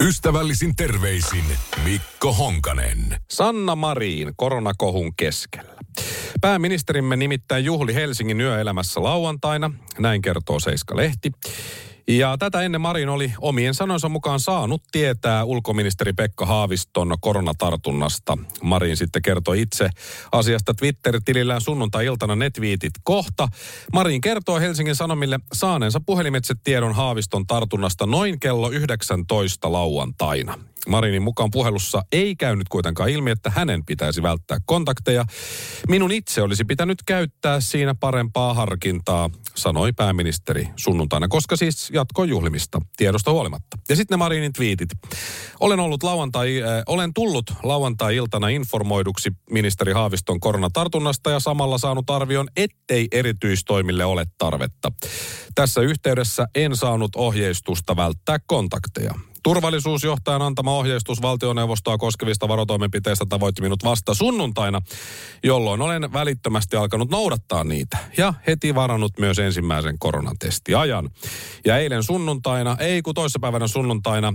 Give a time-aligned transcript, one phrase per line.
[0.00, 1.44] Ystävällisin terveisin
[1.84, 3.16] Mikko Honkanen.
[3.30, 5.74] Sanna Marin koronakohun keskellä.
[6.40, 11.32] Pääministerimme nimittäin juhli Helsingin yöelämässä lauantaina, näin kertoo Seiska-lehti.
[12.08, 18.38] Ja tätä ennen Marin oli omien sanoinsa mukaan saanut tietää ulkoministeri Pekka Haaviston koronatartunnasta.
[18.62, 19.90] Marin sitten kertoi itse
[20.32, 23.48] asiasta Twitter-tilillään sunnuntai-iltana netviitit kohta.
[23.92, 30.58] Marin kertoo Helsingin Sanomille saaneensa puhelimitse tiedon Haaviston tartunnasta noin kello 19 lauantaina.
[30.88, 35.24] Marinin mukaan puhelussa ei käynyt kuitenkaan ilmi, että hänen pitäisi välttää kontakteja.
[35.88, 42.80] Minun itse olisi pitänyt käyttää siinä parempaa harkintaa, sanoi pääministeri sunnuntaina, koska siis jatkoi juhlimista
[42.96, 43.78] tiedosta huolimatta.
[43.88, 44.88] Ja sitten ne Marinin twiitit.
[45.60, 52.48] Olen, ollut lauantai, äh, olen tullut lauantai-iltana informoiduksi ministeri Haaviston koronatartunnasta ja samalla saanut arvion,
[52.56, 54.92] ettei erityistoimille ole tarvetta.
[55.54, 59.14] Tässä yhteydessä en saanut ohjeistusta välttää kontakteja.
[59.48, 64.82] Turvallisuusjohtajan antama ohjeistus valtioneuvostoa koskevista varotoimenpiteistä tavoitti minut vasta sunnuntaina,
[65.44, 71.10] jolloin olen välittömästi alkanut noudattaa niitä ja heti varannut myös ensimmäisen koronatestiajan.
[71.66, 74.34] Ja eilen sunnuntaina, ei kun toissapäivänä sunnuntaina,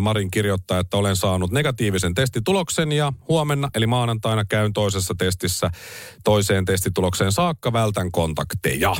[0.00, 5.70] Marin kirjoittaa, että olen saanut negatiivisen testituloksen ja huomenna eli maanantaina käyn toisessa testissä
[6.24, 8.96] toiseen testitulokseen saakka vältän kontakteja.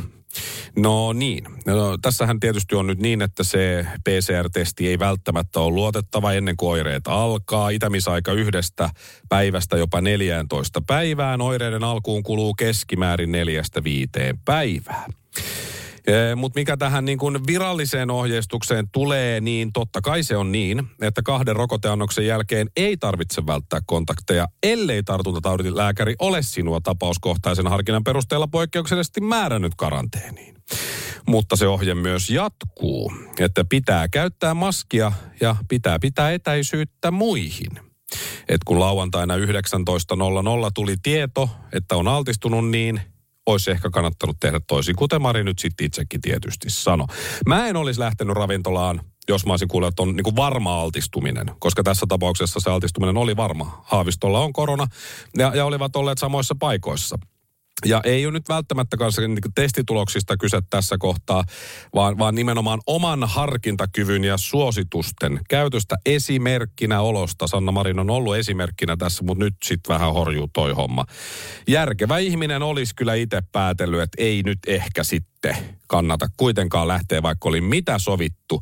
[0.76, 1.44] No niin.
[1.66, 6.70] No, tässähän tietysti on nyt niin, että se PCR-testi ei välttämättä ole luotettava ennen kuin
[6.70, 7.70] oireet alkaa.
[7.70, 8.90] Itämisaika yhdestä
[9.28, 11.40] päivästä jopa 14 päivään.
[11.40, 15.06] Oireiden alkuun kuluu keskimäärin neljästä viiteen päivää.
[16.36, 21.22] Mutta mikä tähän niin kuin viralliseen ohjeistukseen tulee, niin totta kai se on niin, että
[21.22, 28.48] kahden rokoteannoksen jälkeen ei tarvitse välttää kontakteja, ellei tartuntataudin lääkäri ole sinua tapauskohtaisen harkinnan perusteella
[28.48, 30.54] poikkeuksellisesti määrännyt karanteeniin.
[31.26, 37.70] Mutta se ohje myös jatkuu, että pitää käyttää maskia ja pitää pitää etäisyyttä muihin.
[38.48, 39.42] Et kun lauantaina 19.00
[40.74, 43.00] tuli tieto, että on altistunut, niin
[43.46, 47.06] olisi ehkä kannattanut tehdä toisin, kuten Mari nyt sitten itsekin tietysti sanoi.
[47.46, 51.46] Mä en olisi lähtenyt ravintolaan, jos mä olisin kuullut, että on niin kuin varma altistuminen,
[51.58, 53.82] koska tässä tapauksessa se altistuminen oli varma.
[53.84, 54.86] Haavistolla on korona
[55.38, 57.18] ja, ja olivat olleet samoissa paikoissa.
[57.86, 61.44] Ja ei ole nyt välttämättä kanssa niin testituloksista kyse tässä kohtaa,
[61.94, 67.46] vaan, vaan nimenomaan oman harkintakyvyn ja suositusten käytöstä esimerkkinä olosta.
[67.46, 71.04] Sanna Marin on ollut esimerkkinä tässä, mutta nyt sitten vähän horjuu toi homma.
[71.68, 75.56] Järkevä ihminen olisi kyllä itse päätellyt, että ei nyt ehkä sitten
[75.88, 78.60] kannata kuitenkaan lähteä, vaikka oli mitä sovittu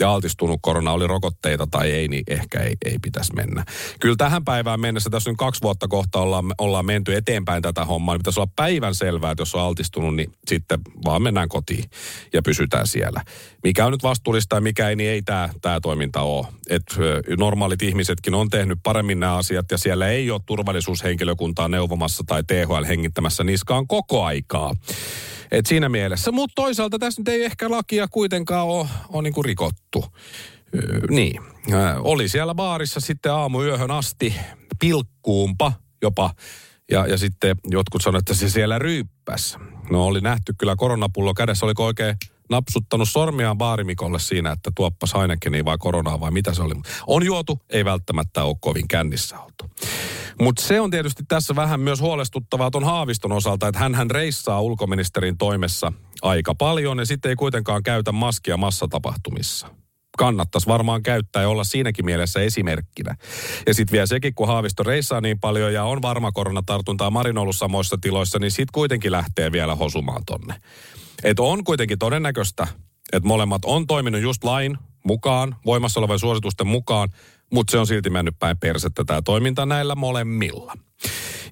[0.00, 3.64] ja altistunut korona, oli rokotteita tai ei, niin ehkä ei, ei pitäisi mennä.
[4.00, 8.14] Kyllä tähän päivään mennessä, tässä nyt kaksi vuotta kohta ollaan, ollaan menty eteenpäin tätä hommaa,
[8.14, 11.84] niin pitäisi olla päivän selvää, että jos on altistunut, niin sitten vaan mennään kotiin
[12.32, 13.22] ja pysytään siellä.
[13.64, 16.46] Mikä on nyt vastuullista ja mikä ei, niin ei tämä tää toiminta ole.
[16.70, 16.82] Et,
[17.38, 22.84] normaalit ihmisetkin on tehnyt paremmin nämä asiat ja siellä ei ole turvallisuushenkilökuntaa neuvomassa tai THL
[22.88, 24.74] hengittämässä niskaan koko aikaa.
[25.52, 26.32] Et siinä mielessä.
[26.32, 29.91] Mutta toisaalta tässä nyt ei ehkä lakia kuitenkaan ole, ole niin kuin rikottu.
[30.74, 31.42] Öö, niin.
[31.98, 34.34] Oli siellä baarissa sitten aamuyöhön asti
[34.78, 35.72] pilkkuumpa
[36.02, 36.30] jopa.
[36.90, 39.58] Ja, ja sitten jotkut sanoivat, että se siellä ryyppäs.
[39.90, 41.66] No oli nähty kyllä koronapullo kädessä.
[41.66, 42.16] Oliko oikein
[42.50, 46.74] napsuttanut sormiaan baarimikolle siinä, että tuoppas Heinekeniin vai koronaa vai mitä se oli.
[47.06, 49.70] On juotu, ei välttämättä ole kovin kännissä oltu.
[50.40, 55.38] Mutta se on tietysti tässä vähän myös huolestuttavaa tuon Haaviston osalta, että hän reissaa ulkoministerin
[55.38, 55.92] toimessa
[56.22, 59.81] aika paljon ja sitten ei kuitenkaan käytä maskia massatapahtumissa
[60.18, 63.16] kannattaisi varmaan käyttää ja olla siinäkin mielessä esimerkkinä.
[63.66, 67.56] Ja sitten vielä sekin, kun Haavisto reissaa niin paljon ja on varma koronatartuntaa Marin ollut
[67.56, 70.54] samoissa tiloissa, niin sitten kuitenkin lähtee vielä hosumaan tonne.
[71.24, 72.66] Et on kuitenkin todennäköistä,
[73.12, 77.08] että molemmat on toiminut just lain mukaan, voimassa olevan suositusten mukaan,
[77.52, 80.74] mutta se on silti mennyt päin persettä tämä toiminta näillä molemmilla.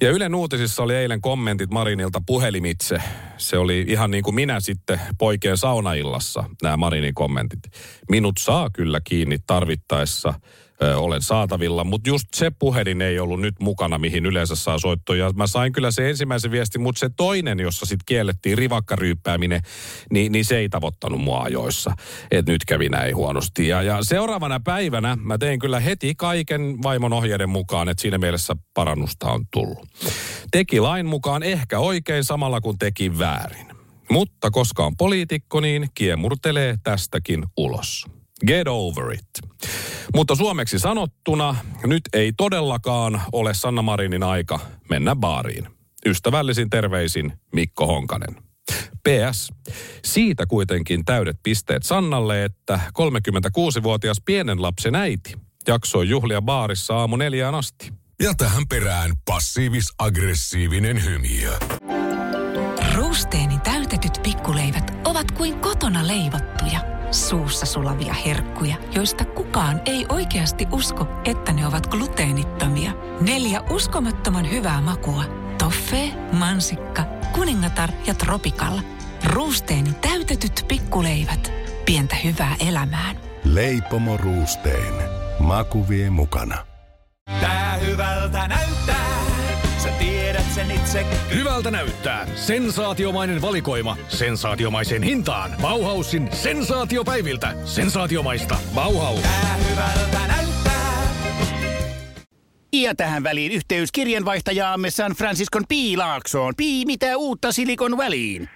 [0.02, 2.98] Ja Ylen uutisissa oli eilen kommentit Marinilta puhelimitse.
[3.36, 7.60] Se oli ihan niin kuin minä sitten poikien saunaillassa, nämä Marinin kommentit.
[8.10, 10.34] Minut saa kyllä kiinni tarvittaessa
[10.80, 11.84] olen saatavilla.
[11.84, 15.32] Mutta just se puhelin ei ollut nyt mukana, mihin yleensä saa soittoja.
[15.32, 19.60] Mä sain kyllä se ensimmäisen viestin, mutta se toinen, jossa sitten kiellettiin rivakkaryyppääminen,
[20.10, 21.92] niin, niin se ei tavoittanut mua ajoissa.
[22.30, 23.68] Että nyt kävi näin huonosti.
[23.68, 28.56] Ja, ja seuraavana päivänä mä tein kyllä heti kaiken vaimon ohjeiden mukaan, että siinä mielessä
[28.74, 29.88] parannusta on tullut.
[30.50, 33.66] Teki lain mukaan ehkä oikein samalla kun teki väärin.
[34.10, 38.06] Mutta koska on poliitikko, niin kiemurtelee tästäkin ulos.
[38.46, 39.28] Get over it.
[40.14, 41.56] Mutta suomeksi sanottuna,
[41.86, 44.60] nyt ei todellakaan ole Sanna Marinin aika
[44.90, 45.68] mennä baariin.
[46.06, 48.36] Ystävällisin terveisin Mikko Honkanen.
[49.08, 49.52] PS.
[50.04, 55.34] Siitä kuitenkin täydet pisteet Sannalle, että 36-vuotias pienen lapsen äiti
[55.68, 57.92] jaksoi juhlia baarissa aamu neljään asti.
[58.22, 61.52] Ja tähän perään passiivis-aggressiivinen hymiö.
[62.94, 71.06] Ruusteenin täytetyt pikkuleivät ovat kuin kotona leivottuja, suussa sulavia herkkuja, joista kukaan ei oikeasti usko,
[71.24, 72.92] että ne ovat gluteenittomia.
[73.20, 75.24] Neljä uskomattoman hyvää makua.
[75.58, 78.82] Toffee, mansikka, kuningatar ja tropikalla.
[79.24, 81.52] Ruusteenin täytetyt pikkuleivät.
[81.84, 83.16] Pientä hyvää elämään.
[83.44, 84.94] Leipomo Ruusteen.
[85.38, 86.66] Maku vie mukana.
[87.40, 89.06] Tää hyvältä näyttää.
[89.78, 91.06] Sä tiedät sen itse.
[91.34, 92.26] Hyvältä näyttää.
[92.34, 93.96] Sensaatiomainen valikoima.
[94.08, 95.50] Sensaatiomaiseen hintaan.
[95.62, 97.54] Bauhausin sensaatiopäiviltä.
[97.64, 98.56] Sensaatiomaista.
[98.74, 99.20] Bauhaus.
[99.22, 100.40] Tää hyvältä näyttää.
[102.72, 106.54] Ja tähän väliin yhteys kirjanvaihtajaamme San Franciscon Piilaaksoon.
[106.56, 108.48] Pii, mitä uutta Silikon väliin?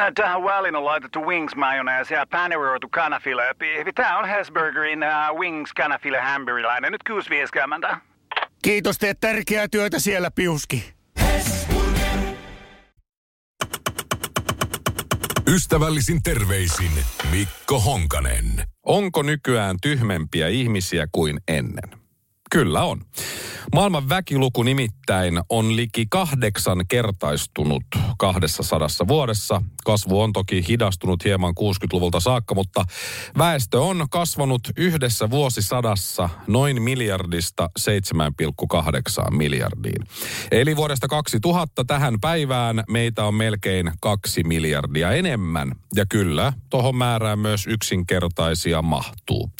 [0.00, 3.42] Äh, Tähän väliin on laitettu wings mayonnaise ja paneroitu kanafila.
[3.94, 6.92] Tämä on Hesburgerin uh, wings kanafila hamburilainen.
[6.92, 7.02] Nyt
[7.90, 7.96] 6.50.
[8.62, 10.93] Kiitos, teet tärkeää työtä siellä, Piuski.
[15.48, 16.90] Ystävällisin terveisin
[17.30, 18.46] Mikko Honkanen.
[18.86, 22.03] Onko nykyään tyhmempiä ihmisiä kuin ennen?
[22.54, 23.00] Kyllä on.
[23.74, 27.82] Maailman väkiluku nimittäin on liki kahdeksan kertaistunut
[28.18, 29.62] kahdessa sadassa vuodessa.
[29.84, 32.84] Kasvu on toki hidastunut hieman 60-luvulta saakka, mutta
[33.38, 40.06] väestö on kasvanut yhdessä vuosisadassa noin miljardista 7,8 miljardiin.
[40.50, 45.72] Eli vuodesta 2000 tähän päivään meitä on melkein kaksi miljardia enemmän.
[45.94, 49.50] Ja kyllä, tuohon määrään myös yksinkertaisia mahtuu.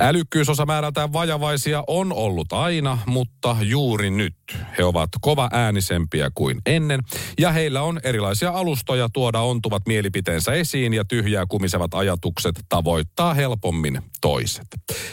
[0.00, 4.34] Älykkyysosa määrältään vajavaisia on ollut aina, mutta juuri nyt
[4.78, 7.00] he ovat kova äänisempiä kuin ennen.
[7.38, 14.02] Ja heillä on erilaisia alustoja tuoda ontuvat mielipiteensä esiin ja tyhjää kumisevat ajatukset tavoittaa helpommin
[14.20, 14.66] toiset.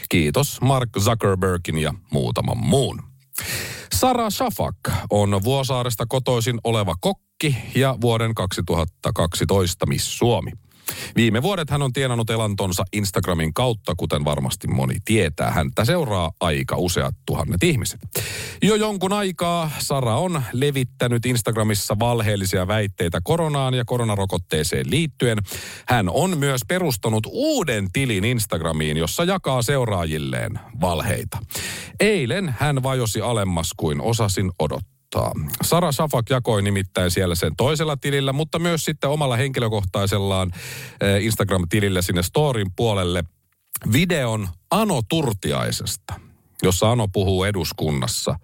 [0.10, 3.02] Kiitos Mark Zuckerbergin ja muutaman muun.
[3.94, 4.76] Sara Shafak
[5.10, 10.52] on Vuosaaresta kotoisin oleva kokki ja vuoden 2012 Miss Suomi.
[11.16, 15.52] Viime vuodet hän on tienannut elantonsa Instagramin kautta, kuten varmasti moni tietää.
[15.52, 18.00] Häntä seuraa aika useat tuhannet ihmiset.
[18.62, 25.38] Jo jonkun aikaa Sara on levittänyt Instagramissa valheellisia väitteitä koronaan ja koronarokotteeseen liittyen.
[25.88, 31.38] Hän on myös perustanut uuden tilin Instagramiin, jossa jakaa seuraajilleen valheita.
[32.00, 35.32] Eilen hän vajosi alemmas kuin osasin odottaa odottaa.
[35.64, 40.52] Sara Safak jakoi nimittäin siellä sen toisella tilillä, mutta myös sitten omalla henkilökohtaisellaan
[41.02, 43.24] eh, Instagram-tilillä sinne storin puolelle
[43.94, 46.14] videon Ano Turtiaisesta,
[46.64, 48.40] jossa Ano puhuu eduskunnassa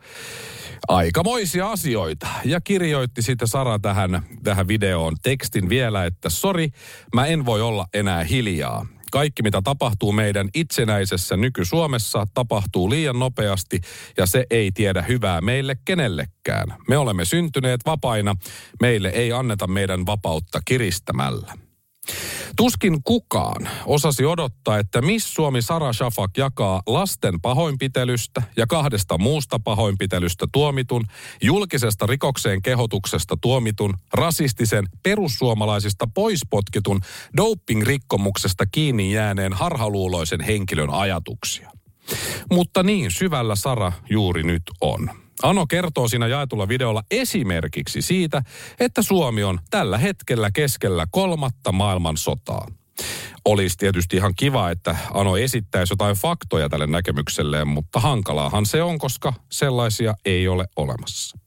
[0.88, 2.28] aikamoisia asioita.
[2.46, 6.70] Ja kirjoitti sitten Sara tähän, tähän videoon tekstin vielä, että sori,
[7.16, 8.86] mä en voi olla enää hiljaa.
[9.12, 13.82] Kaikki, mitä tapahtuu meidän itsenäisessä nyky-Suomessa, tapahtuu liian nopeasti
[14.18, 16.68] ja se ei tiedä hyvää meille kenellekään.
[16.88, 18.36] Me olemme syntyneet vapaina,
[18.82, 21.65] meille ei anneta meidän vapautta kiristämällä.
[22.56, 29.60] Tuskin kukaan osasi odottaa, että Miss Suomi Sara Shafak jakaa lasten pahoinpitelystä ja kahdesta muusta
[29.60, 31.04] pahoinpitelystä tuomitun,
[31.42, 37.02] julkisesta rikokseen kehotuksesta tuomitun, rasistisen, perussuomalaisista poispotkitun,
[37.38, 41.72] doping-rikkomuksesta kiinni jääneen harhaluuloisen henkilön ajatuksia.
[42.52, 45.25] Mutta niin syvällä Sara juuri nyt on.
[45.44, 48.42] Ano kertoo siinä jaetulla videolla esimerkiksi siitä,
[48.80, 52.68] että Suomi on tällä hetkellä keskellä kolmatta maailmansotaa.
[53.46, 59.00] Olisi tietysti ihan kiva, että Ano esittäisi jotain faktoja tälle näkemykselleen, mutta hankalaahan se on,
[59.00, 61.38] koska sellaisia ei ole olemassa.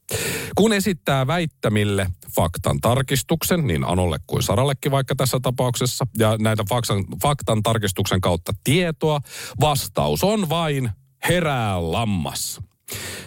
[0.55, 7.05] Kun esittää väittämille faktan tarkistuksen, niin Anolle kuin Sarallekin vaikka tässä tapauksessa, ja näitä faktan,
[7.23, 9.19] faktan tarkistuksen kautta tietoa,
[9.61, 10.89] vastaus on vain
[11.29, 12.61] herää lammas.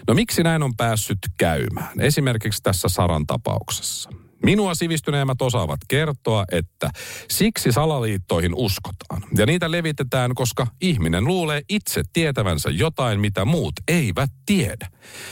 [0.08, 2.00] No miksi näin on päässyt käymään?
[2.00, 4.10] Esimerkiksi tässä Saran tapauksessa.
[4.44, 6.90] Minua sivistyneemmät osaavat kertoa, että
[7.30, 9.22] siksi salaliittoihin uskotaan.
[9.36, 14.88] Ja niitä levitetään, koska ihminen luulee itse tietävänsä jotain, mitä muut eivät tiedä.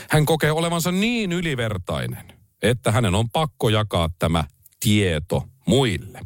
[0.09, 4.43] Hän kokee olevansa niin ylivertainen, että hänen on pakko jakaa tämä
[4.79, 6.19] tieto muille.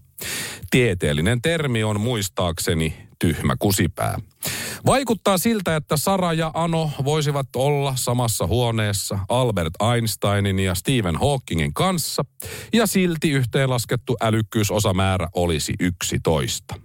[0.70, 4.20] Tieteellinen termi on muistaakseni tyhmä kusipää.
[4.86, 11.74] Vaikuttaa siltä, että Sara ja Ano voisivat olla samassa huoneessa Albert Einsteinin ja Stephen Hawkingin
[11.74, 12.26] kanssa,
[12.74, 16.76] ja silti yhteenlaskettu älykkyysosamäärä olisi 11.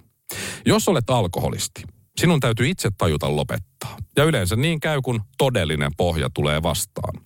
[0.66, 1.82] Jos olet alkoholisti,
[2.20, 3.96] sinun täytyy itse tajuta lopettaa.
[4.16, 7.20] Ja yleensä niin käy, kun todellinen pohja tulee vastaan.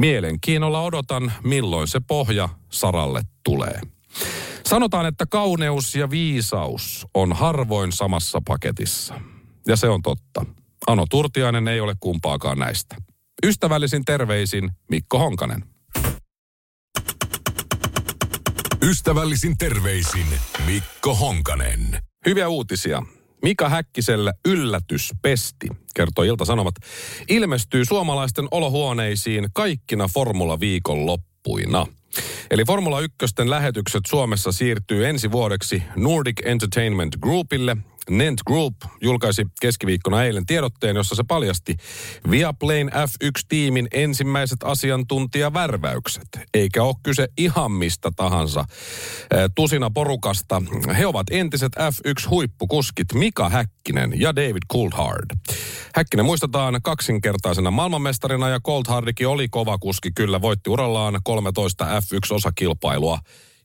[0.00, 3.80] Mielenkiinnolla odotan, milloin se pohja Saralle tulee.
[4.68, 9.20] Sanotaan, että kauneus ja viisaus on harvoin samassa paketissa.
[9.66, 10.46] Ja se on totta.
[10.86, 12.96] Ano Turtiainen ei ole kumpaakaan näistä.
[13.46, 15.64] Ystävällisin terveisin Mikko Honkanen.
[18.82, 20.26] Ystävällisin terveisin
[20.66, 21.98] Mikko Honkanen.
[22.26, 23.02] Hyviä uutisia.
[23.42, 26.74] Mika Häkkisellä yllätyspesti, kertoo Ilta-Sanomat,
[27.28, 31.86] ilmestyy suomalaisten olohuoneisiin kaikkina Formula-viikon loppuina.
[32.50, 37.76] Eli Formula 1 lähetykset Suomessa siirtyy ensi vuodeksi Nordic Entertainment Groupille–
[38.10, 41.76] Nent Group julkaisi keskiviikkona eilen tiedotteen, jossa se paljasti
[42.30, 46.28] Viaplayn F1-tiimin ensimmäiset asiantuntijavärväykset.
[46.54, 48.64] Eikä ole kyse ihan mistä tahansa
[49.54, 50.62] tusina porukasta.
[50.98, 55.30] He ovat entiset F1-huippukuskit Mika Häkkinen ja David Coulthard.
[55.94, 63.18] Häkkinen muistetaan kaksinkertaisena maailmanmestarina ja Coulthardikin oli kova kuski, kyllä voitti urallaan 13 F1-osakilpailua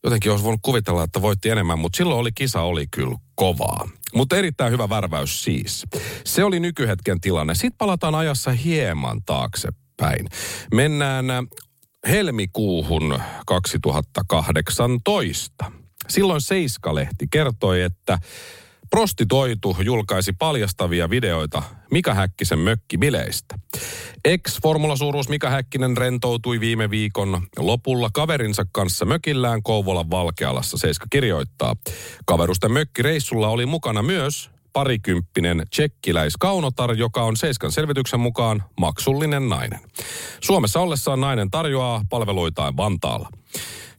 [0.03, 3.89] jotenkin olisi voinut kuvitella, että voitti enemmän, mutta silloin oli kisa oli kyllä kovaa.
[4.16, 5.86] Mutta erittäin hyvä värväys siis.
[6.25, 7.56] Se oli nykyhetken tilanne.
[7.56, 10.28] Sitten palataan ajassa hieman taaksepäin.
[10.74, 11.25] Mennään
[12.08, 15.72] helmikuuhun 2018.
[16.08, 18.20] Silloin Seiska-lehti kertoi, että
[18.89, 23.60] Prostitoitu julkaisi paljastavia videoita Mika Häkkisen mökkibileistä.
[24.25, 31.75] Ex-formulasuuruus Mika Häkkinen rentoutui viime viikon lopulla kaverinsa kanssa mökillään Kouvolan Valkealassa, Seiska kirjoittaa.
[32.25, 39.79] Kaverusten mökkireissulla oli mukana myös parikymppinen tsekkiläiskaunotar, joka on Seiskan selvityksen mukaan maksullinen nainen.
[40.41, 43.29] Suomessa ollessaan nainen tarjoaa palveluitaan Vantaalla.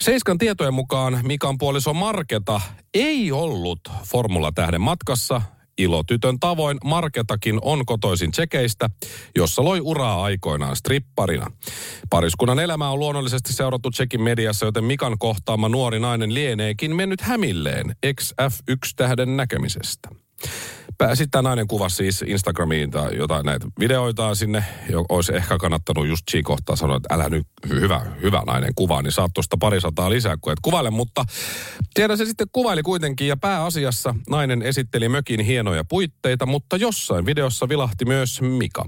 [0.00, 2.60] Seiskan tietojen mukaan Mikan puoliso Marketa
[2.94, 5.42] ei ollut Formula-tähden matkassa.
[5.78, 8.90] Ilotytön tavoin Marketakin on kotoisin tsekeistä,
[9.36, 11.46] jossa loi uraa aikoinaan stripparina.
[12.10, 17.96] Pariskunnan elämä on luonnollisesti seurattu Tsekin mediassa, joten Mikan kohtaama nuori nainen lieneekin mennyt hämilleen
[18.20, 20.08] XF1-tähden näkemisestä.
[21.14, 24.64] Sitten tämä nainen kuvasi siis Instagramiin tai jotain näitä videoita sinne.
[25.08, 29.12] Olisi ehkä kannattanut just siinä kohtaa sanoa, että älä nyt hyvä, hyvä nainen kuvaa, niin
[29.12, 30.90] saat tuosta parisataa lisää kuin et kuvaile.
[30.90, 31.24] Mutta
[31.94, 37.68] tiedä se sitten kuvaili kuitenkin ja pääasiassa nainen esitteli mökin hienoja puitteita, mutta jossain videossa
[37.68, 38.84] vilahti myös Mika.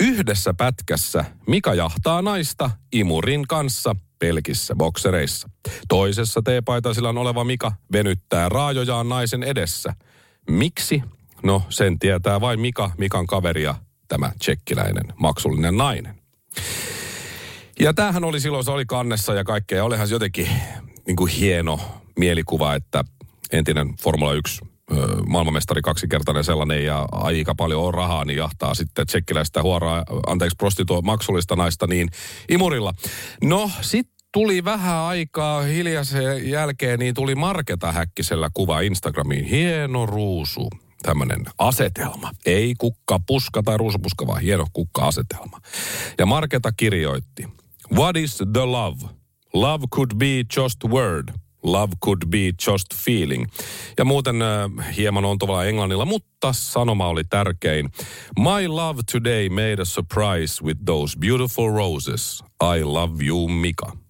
[0.00, 5.50] Yhdessä pätkässä Mika jahtaa naista imurin kanssa pelkissä boksereissa.
[5.88, 9.92] Toisessa teepaitasilla oleva Mika venyttää raajojaan naisen edessä.
[10.50, 11.02] Miksi
[11.42, 13.74] No, sen tietää vain Mika, Mikan kaveri ja
[14.08, 16.14] tämä tsekkiläinen maksullinen nainen.
[17.80, 19.84] Ja tämähän oli silloin, se oli kannessa ja kaikkea.
[19.84, 20.48] Olihan se jotenkin
[21.06, 21.80] niin kuin hieno
[22.18, 23.04] mielikuva, että
[23.52, 24.60] entinen Formula 1
[25.26, 31.02] maailmanmestari kaksikertainen sellainen ja aika paljon on rahaa, niin jahtaa sitten tsekkiläistä huoraa, anteeksi, prostituo
[31.02, 32.08] maksullista naista niin
[32.48, 32.94] imurilla.
[33.44, 39.44] No, sitten tuli vähän aikaa hiljaisen jälkeen, niin tuli Marketa Häkkisellä kuva Instagramiin.
[39.44, 40.70] Hieno ruusu
[41.02, 42.30] tämmöinen asetelma.
[42.46, 45.60] Ei kukka puska tai ruusupuska, vaan hieno kukka-asetelma.
[46.18, 47.48] Ja Marketa kirjoitti,
[47.94, 48.98] What is the love?
[49.54, 51.28] Love could be just word.
[51.62, 53.46] Love could be just feeling.
[53.98, 57.90] Ja muuten äh, hieman on tavallaan englannilla, mutta sanoma oli tärkein.
[58.38, 62.44] My love today made a surprise with those beautiful roses.
[62.76, 64.05] I love you, Mika.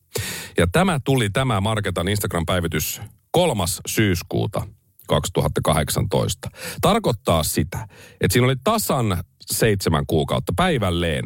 [0.58, 4.66] Ja tämä tuli tämä Marketan Instagram-päivitys kolmas syyskuuta
[5.08, 6.48] 2018.
[6.80, 7.88] Tarkoittaa sitä,
[8.20, 11.24] että siinä oli tasan seitsemän kuukautta päivälleen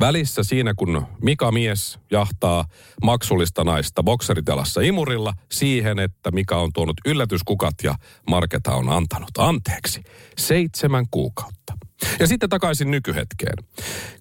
[0.00, 2.64] välissä siinä, kun Mika mies jahtaa
[3.02, 7.94] maksullista naista bokseritelassa imurilla siihen, että Mika on tuonut yllätyskukat ja
[8.30, 10.02] Marketa on antanut anteeksi.
[10.38, 11.87] Seitsemän kuukautta.
[12.20, 13.64] Ja sitten takaisin nykyhetkeen.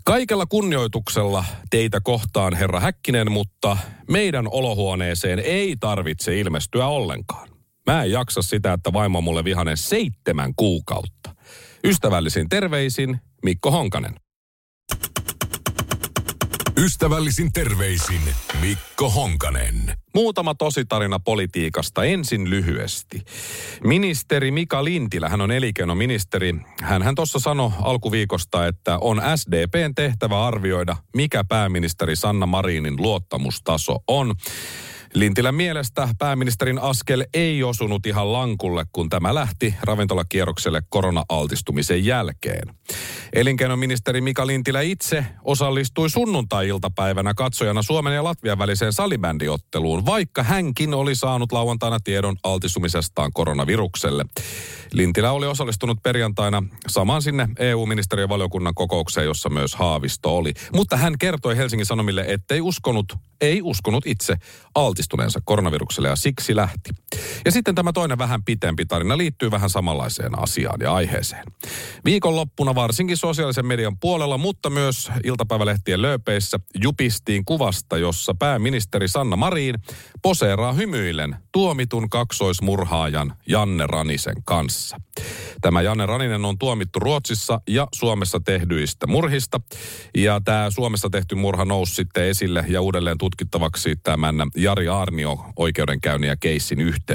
[0.05, 3.77] Kaikella kunnioituksella teitä kohtaan, herra Häkkinen, mutta
[4.09, 7.49] meidän olohuoneeseen ei tarvitse ilmestyä ollenkaan.
[7.85, 11.35] Mä en jaksa sitä, että vaimo mulle vihanen seitsemän kuukautta.
[11.83, 14.15] Ystävällisin terveisin Mikko Honkanen.
[16.77, 18.21] Ystävällisin terveisin
[18.61, 19.93] Mikko Honkanen.
[20.13, 23.21] Muutama tositarina politiikasta ensin lyhyesti.
[23.83, 26.55] Ministeri Mika Lintilä, hän on elinkeinoministeri.
[26.81, 33.97] Hän, hän tuossa sanoi alkuviikosta, että on SDPn tehtävä arvioida, mikä pääministeri Sanna Marinin luottamustaso
[34.07, 34.35] on.
[35.19, 42.75] Lintilän mielestä pääministerin askel ei osunut ihan lankulle, kun tämä lähti ravintolakierrokselle korona-altistumisen jälkeen.
[43.33, 51.15] Elinkeinoministeri Mika Lintilä itse osallistui sunnuntai-iltapäivänä katsojana Suomen ja Latvian väliseen salibändiotteluun, vaikka hänkin oli
[51.15, 54.25] saanut lauantaina tiedon altistumisestaan koronavirukselle.
[54.91, 60.53] Lintilä oli osallistunut perjantaina samaan sinne EU-ministeriön valiokunnan kokoukseen, jossa myös Haavisto oli.
[60.73, 64.35] Mutta hän kertoi Helsingin Sanomille, ettei uskonut, ei uskonut itse
[64.75, 66.89] altistuneensa koronavirukselle ja siksi lähti.
[67.45, 71.43] Ja sitten tämä toinen vähän pitempi tarina liittyy vähän samanlaiseen asiaan ja aiheeseen.
[72.05, 79.75] Viikonloppuna varsinkin sosiaalisen median puolella, mutta myös iltapäivälehtien lööpeissä jupistiin kuvasta, jossa pääministeri Sanna Marin
[80.21, 84.97] poseeraa hymyillen tuomitun kaksoismurhaajan Janne Ranisen kanssa.
[85.61, 89.61] Tämä Janne Raninen on tuomittu Ruotsissa ja Suomessa tehdyistä murhista.
[90.17, 96.27] Ja tämä Suomessa tehty murha nousi sitten esille ja uudelleen tutkittavaksi tämän Jari Arnio oikeudenkäynnin
[96.27, 97.06] ja keissin yhteydessä.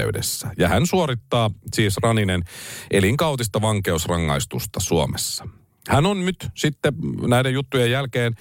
[0.57, 2.43] Ja hän suorittaa siis Raninen
[2.91, 5.47] elinkautista vankeusrangaistusta Suomessa.
[5.89, 6.93] Hän on nyt sitten
[7.27, 8.33] näiden juttujen jälkeen,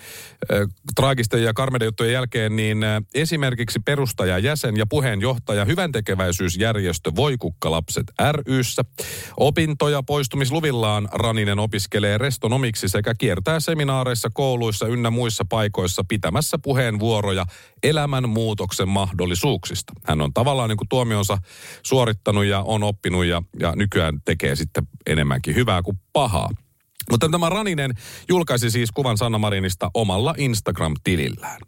[0.53, 0.59] äh,
[0.95, 8.13] traagisten ja karmeiden juttujen jälkeen, niin äh, esimerkiksi perustajajäsen ja puheenjohtaja hyväntekeväisyysjärjestö Voikukkalapset
[8.47, 8.83] ryssä.
[9.37, 17.47] Opintoja poistumisluvillaan Raninen opiskelee restonomiksi sekä kiertää seminaareissa, kouluissa ynnä muissa paikoissa pitämässä puheenvuoroja
[17.83, 19.93] elämänmuutoksen mahdollisuuksista.
[20.05, 21.39] Hän on tavallaan niin kuin tuomionsa
[21.83, 26.49] suorittanut ja on oppinut ja, ja nykyään tekee sitten enemmänkin hyvää kuin pahaa.
[27.11, 27.95] Mutta tämä Raninen
[28.29, 31.61] julkaisi siis kuvan Sanna Marinista omalla Instagram-tilillään.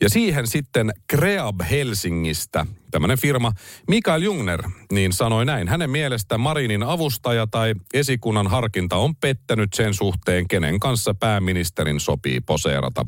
[0.00, 3.52] Ja siihen sitten Kreab Helsingistä, tämmöinen firma,
[3.88, 4.62] Mikael Jungner,
[4.92, 5.68] niin sanoi näin.
[5.68, 12.40] Hänen mielestä Marinin avustaja tai esikunnan harkinta on pettänyt sen suhteen, kenen kanssa pääministerin sopii
[12.40, 13.06] poseerata.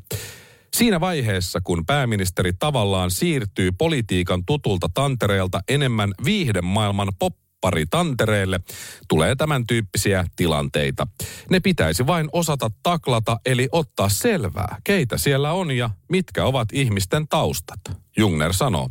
[0.76, 8.61] Siinä vaiheessa, kun pääministeri tavallaan siirtyy politiikan tutulta tantereelta enemmän viihdemaailman pop pari tantereelle,
[9.08, 11.06] tulee tämän tyyppisiä tilanteita.
[11.50, 17.28] Ne pitäisi vain osata taklata, eli ottaa selvää, keitä siellä on ja mitkä ovat ihmisten
[17.28, 17.80] taustat.
[18.17, 18.91] Jungner sanoo.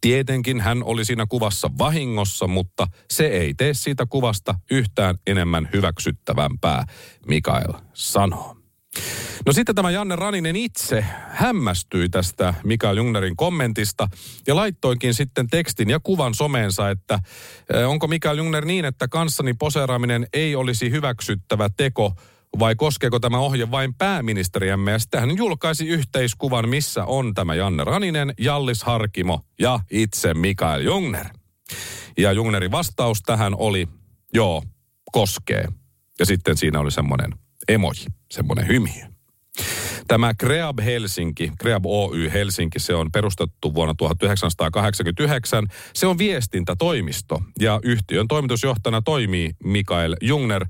[0.00, 6.84] Tietenkin hän oli siinä kuvassa vahingossa, mutta se ei tee siitä kuvasta yhtään enemmän hyväksyttävämpää,
[7.26, 8.55] Mikael sanoo.
[9.46, 14.08] No sitten tämä Janne Raninen itse hämmästyi tästä Mikael Jungnerin kommentista
[14.46, 17.18] ja laittoinkin sitten tekstin ja kuvan someensa, että
[17.86, 22.12] onko Mikael Jungner niin, että kanssani poseeraaminen ei olisi hyväksyttävä teko
[22.58, 24.92] vai koskeeko tämä ohje vain pääministeriämme?
[24.92, 30.80] Ja sitten hän julkaisi yhteiskuvan, missä on tämä Janne Raninen, Jallis Harkimo ja itse Mikael
[30.80, 31.26] Jungner.
[32.18, 33.88] Ja Jungnerin vastaus tähän oli,
[34.34, 34.62] joo,
[35.12, 35.68] koskee.
[36.18, 37.30] Ja sitten siinä oli semmoinen
[37.68, 39.06] emoji, semmoinen hymiö.
[40.08, 45.66] Tämä Kreab Helsinki, Kreab Oy Helsinki, se on perustettu vuonna 1989.
[45.94, 50.66] Se on viestintätoimisto ja yhtiön toimitusjohtajana toimii Mikael Jungner.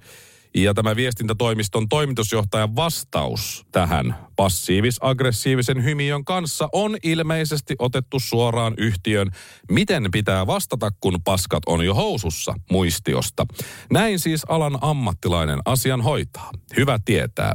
[0.56, 9.30] Ja tämä viestintätoimiston toimitusjohtajan vastaus tähän passiivis-aggressiivisen hymiön kanssa on ilmeisesti otettu suoraan yhtiön
[9.70, 13.46] Miten pitää vastata, kun paskat on jo housussa muistiosta.
[13.92, 16.50] Näin siis alan ammattilainen asian hoitaa.
[16.76, 17.52] Hyvä tietää.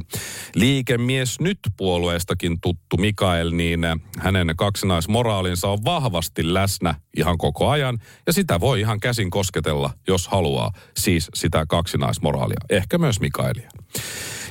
[0.55, 3.81] Liikemies nyt puolueestakin tuttu Mikael, niin
[4.19, 7.97] hänen kaksinaismoraalinsa on vahvasti läsnä ihan koko ajan.
[8.27, 10.71] Ja sitä voi ihan käsin kosketella, jos haluaa.
[10.97, 12.59] Siis sitä kaksinaismoraalia.
[12.69, 13.69] Ehkä myös Mikaelia.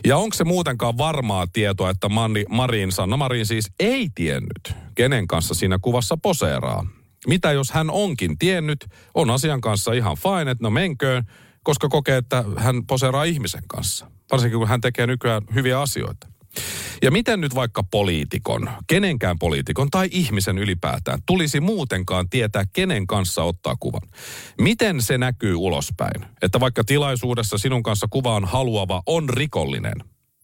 [0.04, 5.26] Ja onko se muutenkaan varmaa tietoa, että Mani, Marin, Sanna Marin siis ei tiennyt, kenen
[5.26, 6.86] kanssa siinä kuvassa poseeraa?
[7.26, 11.24] Mitä jos hän onkin tiennyt, on asian kanssa ihan fine, että no menköön,
[11.62, 14.10] koska kokee, että hän poseeraa ihmisen kanssa.
[14.32, 16.28] Varsinkin kun hän tekee nykyään hyviä asioita.
[17.02, 23.42] Ja miten nyt vaikka poliitikon, kenenkään poliitikon tai ihmisen ylipäätään tulisi muutenkaan tietää, kenen kanssa
[23.42, 24.08] ottaa kuvan?
[24.60, 26.26] Miten se näkyy ulospäin?
[26.42, 29.94] Että vaikka tilaisuudessa sinun kanssa kuvaan haluava on rikollinen.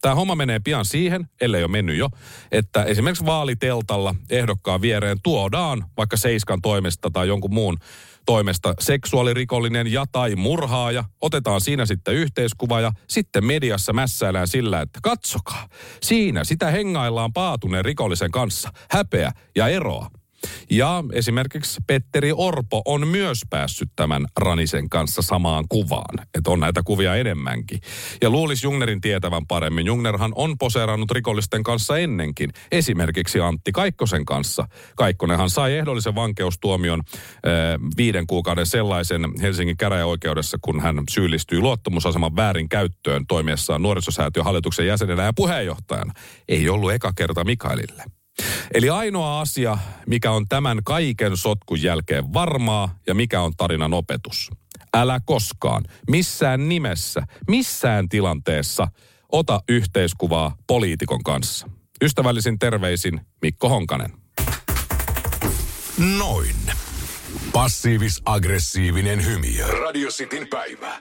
[0.01, 2.09] Tämä homma menee pian siihen, ellei ole mennyt jo,
[2.53, 7.79] että esimerkiksi vaaliteltalla ehdokkaan viereen tuodaan vaikka Seiskan toimesta tai jonkun muun
[8.27, 11.05] toimesta seksuaalirikollinen ja tai murhaaja.
[11.21, 15.69] Otetaan siinä sitten yhteiskuva ja sitten mediassa mässäillään sillä, että katsokaa,
[16.03, 18.73] siinä sitä hengaillaan paatuneen rikollisen kanssa.
[18.91, 20.11] Häpeä ja eroa.
[20.71, 26.27] Ja esimerkiksi Petteri Orpo on myös päässyt tämän Ranisen kanssa samaan kuvaan.
[26.35, 27.81] Että on näitä kuvia enemmänkin.
[28.23, 29.87] Ja luulisi Jungnerin tietävän paremmin.
[29.87, 32.51] Jungnerhan on poseerannut rikollisten kanssa ennenkin.
[32.73, 34.69] Esimerkiksi Antti Kaikkosen kanssa.
[34.97, 37.13] Kaikkonenhan sai ehdollisen vankeustuomion äh,
[37.97, 45.23] viiden kuukauden sellaisen Helsingin käräjäoikeudessa, kun hän syyllistyi luottamusaseman väärin käyttöön toimiessaan nuorisosäätiön hallituksen jäsenenä
[45.23, 46.13] ja puheenjohtajana.
[46.49, 48.16] Ei ollut eka kerta Mikaelille.
[48.75, 54.51] Eli ainoa asia, mikä on tämän kaiken sotkun jälkeen varmaa ja mikä on tarinan opetus.
[54.95, 58.89] Älä koskaan, missään nimessä, missään tilanteessa
[59.33, 61.69] ota yhteiskuvaa poliitikon kanssa.
[62.03, 64.13] Ystävällisin terveisin Mikko Honkanen.
[66.19, 66.57] Noin.
[67.53, 69.49] Passiivis-aggressiivinen hymy.
[69.81, 71.01] Radio Cityn päivä.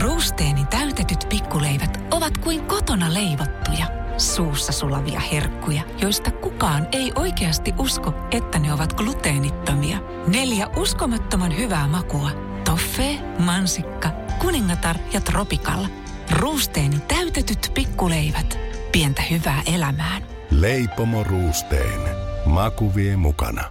[0.00, 3.86] Ruusteeni täytetyt pikkuleivät ovat kuin kotona leivottuja,
[4.18, 9.98] suussa sulavia herkkuja, joista kukaan ei oikeasti usko, että ne ovat gluteenittomia.
[10.26, 12.30] Neljä uskomattoman hyvää makua.
[12.64, 15.88] Toffee, mansikka, kuningatar ja tropikalla.
[16.30, 18.58] Ruusteeni täytetyt pikkuleivät.
[18.92, 20.22] Pientä hyvää elämään.
[20.50, 22.00] Leipomo Ruusteen.
[22.46, 23.64] Maku vie mukana.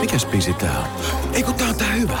[0.00, 0.86] Mikäs biisi tää on?
[1.32, 2.18] Ei kun tää on tää hyvä.